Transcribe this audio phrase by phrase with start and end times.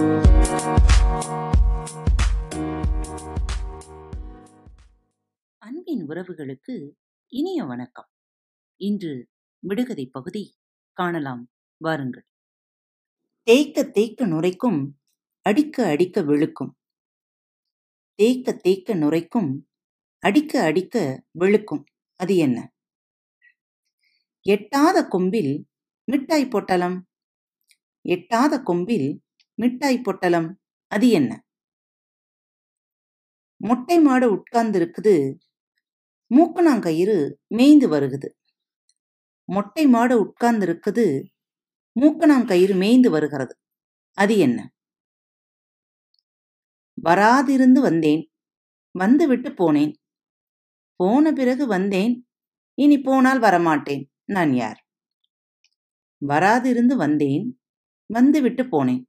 [0.00, 0.18] அன்பின்
[6.08, 6.92] உறவுகளுக்கு
[7.26, 8.08] இனிய வணக்கம்.
[8.76, 9.28] இன்று
[9.58, 10.56] விடுகதை பகுதி
[10.92, 11.50] காணலாம்.
[11.76, 12.26] வாருங்கள்.
[13.42, 14.98] தேய்க்க தேய்க்க நுரைக்கும்
[15.42, 16.70] அடிக்க அடிக்க வெளுக்கும்
[18.14, 19.68] தேய்க்க தேய்க்க நுரைக்கும்
[20.18, 21.84] அடிக்க அடிக்க வெளுக்கும்
[22.16, 22.72] அது என்ன?
[24.40, 25.68] எட்டாத கொம்பில்
[26.04, 27.08] மிட்டாய் பொட்டலம்.
[28.00, 29.22] எட்டாத கொம்பில்
[29.60, 31.44] மிட்டாய் பொட்டலம் அது என்ன?
[33.56, 35.38] மொட்டை மாடு உட்கார்ந்திருக்குது.
[36.30, 38.28] மூக்கணாங்கயிறு மேய்ந்து வருகுது.
[39.44, 41.24] மொட்டை மாடு உட்கார்ந்திருக்குது.
[42.00, 43.58] மூக்கணாங்கயிறு மேய்ந்து வருகிறது.
[44.12, 44.72] அது என்ன?
[47.02, 48.32] வராதிருந்து வந்தேன்.
[48.90, 49.92] வந்துவிட்டு போனேன்.
[50.96, 52.28] போன பிறகு வந்தேன்.
[52.74, 54.04] இனி போனால் வரமாட்டேன்.
[54.24, 54.86] நான் யார்?
[56.28, 57.60] வராதிருந்து வந்தேன்.
[58.06, 59.04] வந்துவிட்டு போனேன்.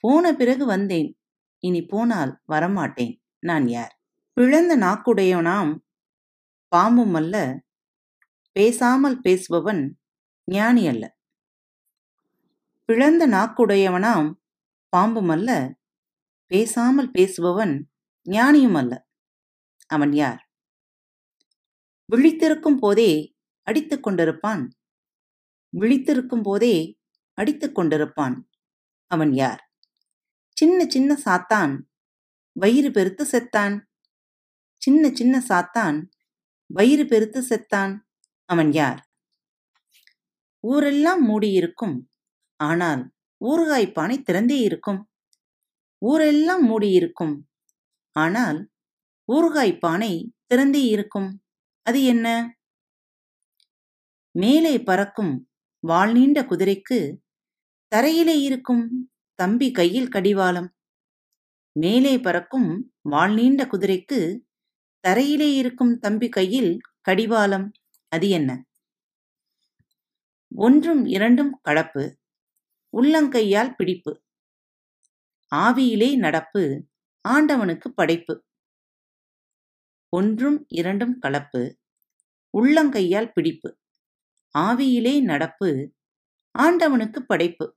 [0.00, 1.18] போன பிறகு வந்தேன்.
[1.58, 3.18] இனி போனால் வரமாட்டேன்.
[3.38, 4.00] நான் யார்?
[4.32, 5.78] பிழந்த நாக்குடையவனாம்
[6.76, 7.62] பாம்பும் அல்ல
[8.52, 9.90] பேசாமல் பேசுபவன்
[10.44, 11.16] ஞானி அல்ல.
[12.84, 14.32] பிழந்த நாக்குடையவனாம்
[14.96, 15.78] பாம்பும் அல்ல
[16.46, 17.82] பேசாமல் பேசுபவன்
[18.30, 19.06] ஞானியும் அல்ல.
[19.86, 20.50] அவன் யார்?
[22.12, 24.68] விழித்திருக்கும் போதே அடித்துக் கொண்டிருப்பான்.
[25.76, 26.98] விழித்திருக்கும் போதே
[27.34, 28.36] அடித்துக் கொண்டிருப்பான்.
[29.06, 29.67] அவன் யார்?
[30.58, 31.74] சின்ன சின்ன சாத்தான்.
[32.52, 33.74] வயிறு பெருத்து செத்தான்.
[34.82, 35.98] சின்ன சின்ன சாத்தான்.
[36.66, 37.92] வயிறு பெருத்து செத்தான்.
[38.44, 39.00] அவன் யார்?
[40.60, 41.96] ஊரெல்லாம் மூடியிருக்கும்.
[42.56, 43.02] ஆனால்
[43.44, 45.10] ஊறுகாய் பானை திறந்தே இருக்கும்.
[45.98, 47.48] ஊரெல்லாம் மூடியிருக்கும்.
[48.12, 48.70] ஆனால்
[49.32, 51.42] ஊறுகாய் பானை திறந்தே இருக்கும்.
[51.82, 52.56] அது என்ன?
[54.30, 57.16] மேலே பறக்கும் வால் நீண்ட குதிரைக்கு
[57.96, 59.12] தரையிலே இருக்கும்.
[59.38, 60.74] தம்பி கையில் கடிவாளம்.
[61.72, 64.38] மேலே பறக்கும் வால் நீண்ட குதிரைக்கு
[65.08, 67.72] தரையிலே இருக்கும் தம்பி கையில் கடிவாளம்.
[68.08, 68.64] அது என்ன?
[70.54, 72.18] ஒன்றும் இரண்டும் கலப்பு.
[72.96, 74.22] உள்ளங்கையால் பிடிப்பு.
[75.54, 76.86] ஆவியிலே நடப்பு.
[77.28, 78.44] ஆண்டவனுக்கு படைப்பு.
[80.08, 81.78] ஒன்றும் இரண்டும் கலப்பு.
[82.58, 83.78] உள்ளங்கையால் பிடிப்பு.
[84.58, 85.94] ஆவியிலே நடப்பு.
[86.58, 87.76] ஆண்டவனுக்கு படைப்பு.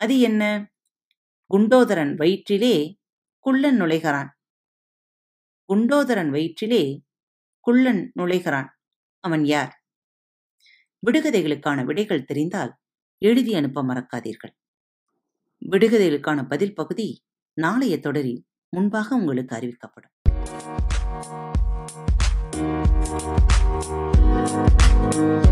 [0.00, 0.70] அது என்ன?
[1.54, 2.98] குண்டோதரன் வயிற்றிலே
[3.38, 4.28] குள்ளன் நுழைகிறான்.
[5.68, 7.04] குண்டோதரன் வயிற்றிலே
[7.60, 8.68] குள்ளன் நுழைகிறான்.
[9.20, 9.84] அவன் யார்?
[11.06, 12.76] விடுகதைகளுக்கான விடைகள் தெரிந்தால்
[13.18, 14.54] எழுதி அனுப்ப மறக்காதீர்கள்.
[15.70, 20.14] விடுகதைகளுக்கான பதில் பகுதி நாளைய தொடரில் முன்பாக உங்களுக்கு அறிவிக்கப்படும்.
[25.08, 25.45] Thank you.